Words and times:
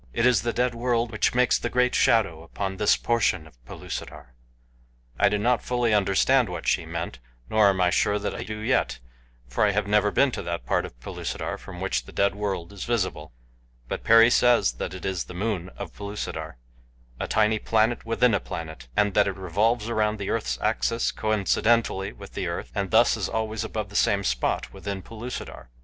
It 0.13 0.25
is 0.25 0.41
the 0.41 0.51
Dead 0.51 0.73
World 0.73 1.11
which 1.11 1.35
makes 1.35 1.59
the 1.59 1.69
great 1.69 1.93
shadow 1.93 2.41
upon 2.41 2.77
this 2.77 2.97
portion 2.97 3.45
of 3.45 3.63
Pellucidar." 3.65 4.33
I 5.19 5.29
did 5.29 5.41
not 5.41 5.61
fully 5.61 5.93
understand 5.93 6.49
what 6.49 6.67
she 6.67 6.87
meant, 6.87 7.19
nor 7.51 7.69
am 7.69 7.81
I 7.81 7.91
sure 7.91 8.17
that 8.17 8.33
I 8.33 8.41
do 8.41 8.57
yet, 8.57 8.97
for 9.47 9.63
I 9.63 9.69
have 9.73 9.85
never 9.85 10.09
been 10.09 10.31
to 10.31 10.41
that 10.41 10.65
part 10.65 10.85
of 10.87 10.99
Pellucidar 11.01 11.59
from 11.59 11.79
which 11.81 12.05
the 12.05 12.11
Dead 12.11 12.33
World 12.33 12.73
is 12.73 12.83
visible; 12.83 13.31
but 13.87 14.03
Perry 14.03 14.31
says 14.31 14.71
that 14.71 14.95
it 14.95 15.05
is 15.05 15.25
the 15.25 15.35
moon 15.35 15.69
of 15.77 15.93
Pellucidar 15.93 16.57
a 17.19 17.27
tiny 17.27 17.59
planet 17.59 18.03
within 18.03 18.33
a 18.33 18.39
planet 18.39 18.87
and 18.97 19.13
that 19.13 19.27
it 19.27 19.37
revolves 19.37 19.87
around 19.87 20.17
the 20.17 20.31
earth's 20.31 20.57
axis 20.61 21.11
coincidently 21.11 22.11
with 22.11 22.33
the 22.33 22.47
earth, 22.47 22.71
and 22.73 22.89
thus 22.89 23.15
is 23.15 23.29
always 23.29 23.63
above 23.63 23.89
the 23.89 23.95
same 23.95 24.23
spot 24.23 24.73
within 24.73 25.03
Pellucidar. 25.03 25.69